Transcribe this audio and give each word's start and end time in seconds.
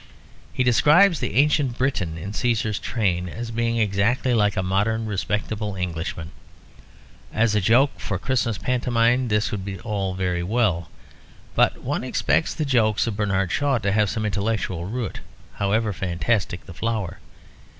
He 0.51 0.63
describes 0.63 1.19
the 1.19 1.35
Ancient 1.35 1.77
Briton 1.77 2.17
in 2.17 2.31
Cæsar's 2.31 2.79
train 2.79 3.29
as 3.29 3.51
being 3.51 3.77
exactly 3.77 4.33
like 4.33 4.57
a 4.57 4.63
modern 4.63 5.05
respectable 5.05 5.75
Englishman. 5.75 6.31
As 7.31 7.53
a 7.53 7.61
joke 7.61 7.99
for 7.99 8.15
a 8.15 8.19
Christmas 8.19 8.57
pantomime 8.57 9.27
this 9.27 9.51
would 9.51 9.63
be 9.63 9.79
all 9.81 10.15
very 10.15 10.41
well; 10.41 10.89
but 11.53 11.83
one 11.83 12.03
expects 12.03 12.55
the 12.55 12.65
jokes 12.65 13.05
of 13.05 13.15
Bernard 13.15 13.51
Shaw 13.51 13.77
to 13.77 13.91
have 13.91 14.09
some 14.09 14.25
intellectual 14.25 14.85
root, 14.85 15.19
however 15.57 15.93
fantastic 15.93 16.65
the 16.65 16.73
flower. 16.73 17.19